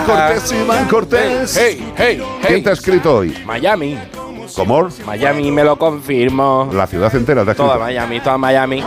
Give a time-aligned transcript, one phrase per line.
[0.00, 1.56] Iván Cortés, Iván Cortés.
[1.56, 2.22] Hey, hey, hey.
[2.46, 3.36] ¿Quién te ha escrito hoy?
[3.44, 3.98] Miami.
[4.56, 4.88] ¿Cómo?
[5.06, 6.70] Miami me lo confirmo.
[6.72, 7.78] La ciudad entera te ha Toda.
[7.78, 8.82] Miami, toda Miami.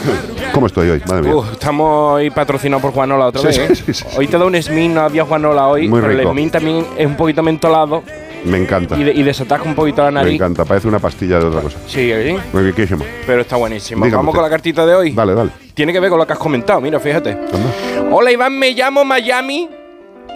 [0.52, 1.02] ¿Cómo estoy hoy?
[1.06, 1.36] Madre mía.
[1.36, 3.56] Uh, estamos hoy patrocinados por Juanola otra Sí, vez.
[3.56, 3.76] sí, ¿eh?
[3.86, 4.04] sí, sí.
[4.16, 5.88] Hoy te da un Smith, no había Juanola hoy.
[5.88, 6.30] Muy pero rico.
[6.30, 8.02] el Smith también es un poquito mentolado
[8.44, 8.96] Me encanta.
[8.98, 9.22] y, de- y
[9.64, 10.34] un poquito la Me nariz.
[10.34, 10.64] encanta.
[10.64, 11.78] Parece una pastilla de otra cosa.
[11.86, 12.36] Sí, ¿eh?
[12.52, 13.04] Muy riquísimo.
[13.26, 14.04] pero está buenísimo.
[14.04, 14.40] Dígame Vamos usted.
[14.40, 15.12] con la cartita de hoy.
[15.12, 15.50] Dale, dale.
[15.74, 17.30] Tiene que ver con lo que has comentado, mira, fíjate.
[17.30, 19.68] Anda, Hola Iván, me llamo Miami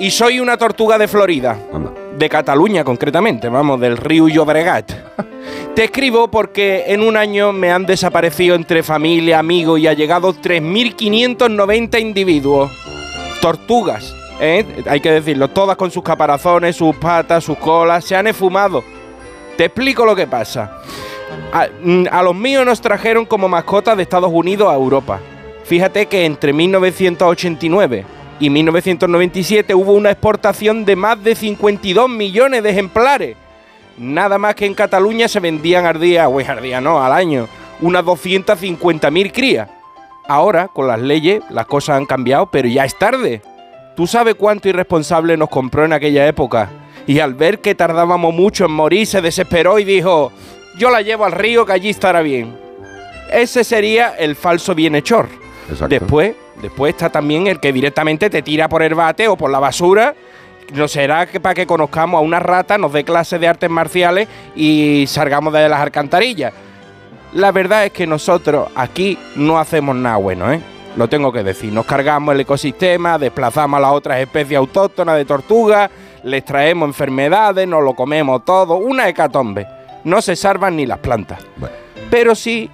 [0.01, 1.59] y soy una tortuga de Florida.
[1.73, 1.93] anda.
[2.17, 4.91] De Cataluña concretamente, vamos, del río Llobregat.
[5.75, 12.01] Te escribo porque en un año me han desaparecido entre familia, amigos y allegados 3.590
[12.01, 12.73] individuos.
[13.43, 14.65] Tortugas, ¿eh?
[14.87, 18.83] hay que decirlo, todas con sus caparazones, sus patas, sus colas, se han esfumado.
[19.57, 20.79] Te explico lo que pasa.
[21.53, 25.21] A, mm, a los míos nos trajeron como mascotas de Estados Unidos a Europa.
[25.65, 32.71] Fíjate que entre 1989 y 1997 hubo una exportación de más de 52 millones de
[32.71, 33.37] ejemplares.
[33.99, 37.47] Nada más que en Cataluña se vendían al día, o al día no, al año,
[37.83, 39.69] unas 250.000 crías.
[40.27, 43.43] Ahora, con las leyes, las cosas han cambiado, pero ya es tarde.
[43.95, 46.71] ¿Tú sabes cuánto irresponsable nos compró en aquella época?
[47.07, 50.33] Y al ver que tardábamos mucho en morir, se desesperó y dijo,
[50.79, 52.57] yo la llevo al río que allí estará bien.
[53.31, 55.40] Ese sería el falso bienhechor.
[55.71, 55.89] Exacto.
[55.89, 59.59] Después, después está también el que directamente te tira por el bate o por la
[59.59, 60.15] basura.
[60.75, 64.29] No será que para que conozcamos a una rata, nos dé clases de artes marciales
[64.55, 66.53] y salgamos de las alcantarillas.
[67.33, 70.61] La verdad es que nosotros aquí no hacemos nada bueno, ¿eh?
[70.97, 71.73] Lo tengo que decir.
[71.73, 75.91] Nos cargamos el ecosistema, desplazamos a las otras especies autóctonas de tortugas,
[76.25, 78.77] les traemos enfermedades, nos lo comemos todo.
[78.77, 79.67] Una hecatombe.
[80.03, 81.39] No se salvan ni las plantas.
[81.57, 81.75] Bueno.
[82.11, 82.69] Pero sí,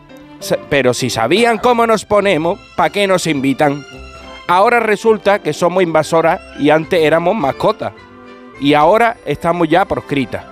[0.69, 3.84] pero si sabían cómo nos ponemos, ¿para qué nos invitan?
[4.47, 7.92] Ahora resulta que somos invasoras y antes éramos mascotas.
[8.61, 10.45] Y ahora estamos ya proscritas.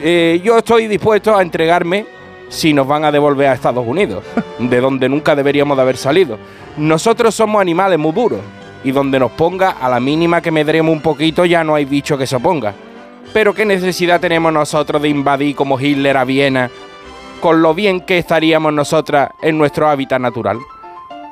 [0.00, 2.06] Eh, yo estoy dispuesto a entregarme
[2.48, 4.24] si nos van a devolver a Estados Unidos,
[4.58, 6.38] de donde nunca deberíamos de haber salido.
[6.76, 8.40] Nosotros somos animales muy duros
[8.84, 12.18] y donde nos ponga a la mínima que medremos un poquito ya no hay bicho
[12.18, 12.74] que se oponga.
[13.32, 16.70] Pero qué necesidad tenemos nosotros de invadir como Hitler a Viena,
[17.42, 20.60] con lo bien que estaríamos nosotras en nuestro hábitat natural.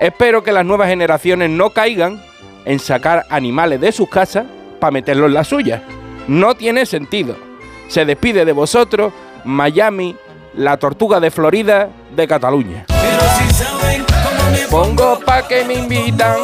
[0.00, 2.20] Espero que las nuevas generaciones no caigan
[2.64, 4.44] en sacar animales de sus casas
[4.80, 5.82] para meterlos en las suyas.
[6.26, 7.36] No tiene sentido.
[7.86, 9.12] Se despide de vosotros
[9.44, 10.16] Miami,
[10.54, 12.86] la tortuga de Florida de Cataluña.
[14.68, 16.38] Pongo pa' que me invitan.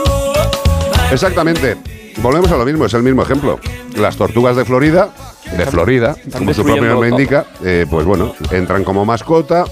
[1.11, 1.96] Exactamente.
[2.19, 3.61] Volvemos a lo mismo, es el mismo ejemplo.
[3.97, 5.11] Las tortugas de Florida,
[5.57, 9.65] de Florida, como su propio nombre indica, eh, pues bueno, entran como mascota,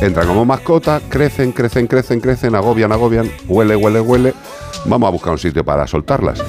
[0.00, 4.34] entran como mascota, crecen, crecen, crecen, crecen, agobian, agobian, huele, huele, huele.
[4.86, 6.42] Vamos a buscar un sitio para soltarlas.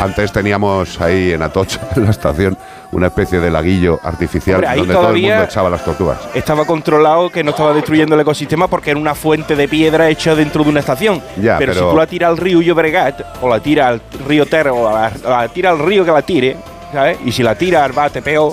[0.00, 2.58] Antes teníamos ahí en Atocha, en la estación,
[2.94, 6.18] una especie de laguillo artificial Hombre, ahí donde todo el mundo echaba las tortugas.
[6.34, 10.34] Estaba controlado que no estaba destruyendo el ecosistema porque era una fuente de piedra hecha
[10.34, 11.20] dentro de una estación.
[11.36, 14.46] Ya, pero, pero- si tú la tiras al río Llobregat, o la tiras al río
[14.46, 16.56] Ter, o la, la tiras al río que la tire,
[16.92, 17.18] ¿sabes?
[17.24, 18.52] Y si la tiras al bate peor,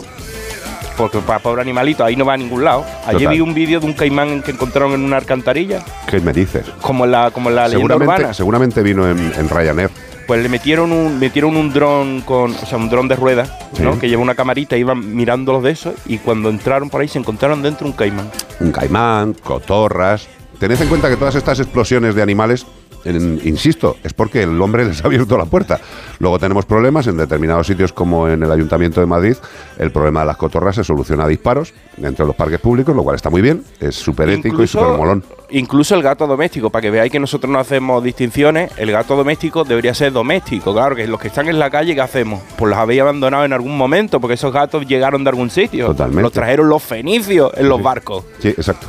[0.98, 2.84] porque para pobre animalito ahí no va a ningún lado.
[3.06, 3.34] Ayer Total.
[3.36, 6.66] vi un vídeo de un caimán que encontraron en una alcantarilla, ¿Qué me dices?
[6.82, 8.34] como en la, como en la leyenda urbana.
[8.34, 9.90] seguramente vino en, en Ryanair.
[10.32, 13.96] Pues le metieron un, metieron un dron con, o sea, un dron de ruedas, ¿no?
[13.96, 14.00] Sí.
[14.00, 17.20] Que lleva una camarita, iban mirando los de esos, y cuando entraron por ahí se
[17.20, 18.32] encontraron dentro un caimán.
[18.62, 20.30] un caimán, cotorras.
[20.58, 22.66] Tened en cuenta que todas estas explosiones de animales,
[23.06, 25.80] insisto, es porque el hombre les ha abierto la puerta.
[26.20, 29.36] Luego tenemos problemas en determinados sitios como en el Ayuntamiento de Madrid.
[29.78, 33.04] El problema de las cotorras se soluciona a disparos dentro de los parques públicos, lo
[33.04, 35.24] cual está muy bien, es súper ético y súper molón.
[35.50, 39.64] incluso el gato doméstico, para que veáis que nosotros no hacemos distinciones, el gato doméstico
[39.64, 42.42] debería ser doméstico, claro, que los que están en la calle, ¿qué hacemos?
[42.58, 45.88] Pues los habéis abandonado en algún momento, porque esos gatos llegaron de algún sitio.
[45.88, 46.22] Totalmente.
[46.24, 48.24] Los trajeron los fenicios en los barcos.
[48.40, 48.88] Sí, exacto.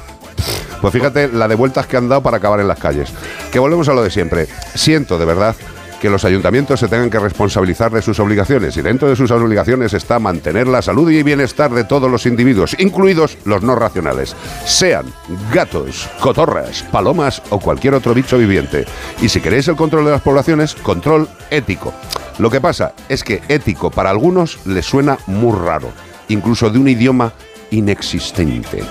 [0.82, 3.14] Pues fíjate la de vueltas que han dado para acabar en las calles.
[3.52, 4.48] Que volvemos a lo de siempre.
[4.74, 5.54] Siento de verdad
[6.00, 9.94] que los ayuntamientos se tengan que responsabilizar de sus obligaciones y dentro de sus obligaciones
[9.94, 14.34] está mantener la salud y bienestar de todos los individuos, incluidos los no racionales,
[14.66, 15.06] sean
[15.54, 18.84] gatos, cotorras, palomas o cualquier otro bicho viviente.
[19.20, 21.94] Y si queréis el control de las poblaciones, control ético.
[22.40, 25.92] Lo que pasa es que ético para algunos les suena muy raro,
[26.26, 27.32] incluso de un idioma
[27.70, 28.82] inexistente.